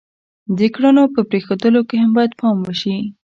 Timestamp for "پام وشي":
2.39-2.97